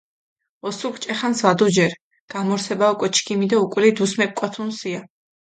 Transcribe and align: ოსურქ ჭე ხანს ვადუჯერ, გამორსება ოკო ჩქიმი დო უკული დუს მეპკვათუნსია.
ოსურქ 0.67 0.95
ჭე 1.03 1.13
ხანს 1.17 1.39
ვადუჯერ, 1.45 1.93
გამორსება 2.31 2.85
ოკო 2.93 3.07
ჩქიმი 3.15 3.45
დო 3.51 3.57
უკული 3.65 3.89
დუს 3.97 4.11
მეპკვათუნსია. 4.19 4.99